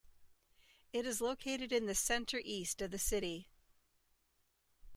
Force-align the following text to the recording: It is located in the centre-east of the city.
It 0.91 1.05
is 1.05 1.21
located 1.21 1.71
in 1.71 1.85
the 1.85 1.93
centre-east 1.93 2.81
of 2.81 2.89
the 2.89 2.97
city. 2.97 3.47